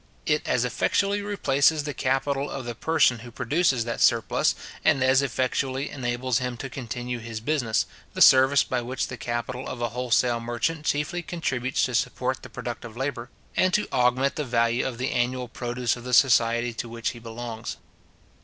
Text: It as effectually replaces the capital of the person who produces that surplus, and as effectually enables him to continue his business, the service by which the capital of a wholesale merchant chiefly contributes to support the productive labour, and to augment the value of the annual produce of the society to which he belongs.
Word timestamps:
It 0.25 0.41
as 0.47 0.65
effectually 0.65 1.21
replaces 1.21 1.83
the 1.83 1.93
capital 1.93 2.49
of 2.49 2.65
the 2.65 2.73
person 2.73 3.19
who 3.19 3.29
produces 3.29 3.85
that 3.85 4.01
surplus, 4.01 4.55
and 4.83 5.03
as 5.03 5.21
effectually 5.21 5.91
enables 5.91 6.39
him 6.39 6.57
to 6.57 6.71
continue 6.71 7.19
his 7.19 7.39
business, 7.39 7.85
the 8.15 8.19
service 8.21 8.63
by 8.63 8.81
which 8.81 9.09
the 9.09 9.15
capital 9.17 9.67
of 9.67 9.79
a 9.79 9.89
wholesale 9.89 10.39
merchant 10.39 10.85
chiefly 10.87 11.21
contributes 11.21 11.85
to 11.85 11.93
support 11.93 12.41
the 12.41 12.49
productive 12.49 12.97
labour, 12.97 13.29
and 13.55 13.75
to 13.75 13.87
augment 13.91 14.37
the 14.37 14.43
value 14.43 14.87
of 14.87 14.97
the 14.97 15.11
annual 15.11 15.47
produce 15.47 15.95
of 15.95 16.03
the 16.03 16.15
society 16.15 16.73
to 16.73 16.89
which 16.89 17.09
he 17.11 17.19
belongs. 17.19 17.77